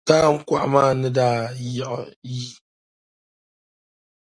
Kahiŋkɔɣu 0.07 0.67
maa 0.73 0.91
ni 1.01 1.09
daa 1.17 1.39
yiɣi 1.73 1.97
yi. 2.33 2.47